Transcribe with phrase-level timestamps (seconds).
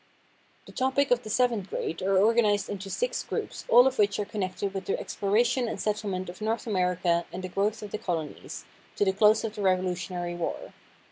[0.65, 4.25] The topics of the seventh grade are organized into six groups, all of which are
[4.25, 8.65] connected with the exploration and settlement of North America and the growth of the colonies,
[8.95, 10.73] to the close of the Revolutionary War.